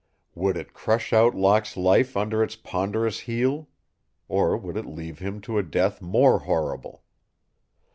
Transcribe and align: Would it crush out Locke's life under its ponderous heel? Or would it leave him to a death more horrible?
Would 0.33 0.57
it 0.57 0.73
crush 0.73 1.13
out 1.13 1.35
Locke's 1.35 1.77
life 1.77 2.17
under 2.17 2.41
its 2.41 2.55
ponderous 2.55 3.19
heel? 3.19 3.69
Or 4.27 4.57
would 4.57 4.75
it 4.75 4.87
leave 4.87 5.19
him 5.19 5.41
to 5.41 5.59
a 5.59 5.61
death 5.61 6.01
more 6.01 6.39
horrible? 6.39 7.03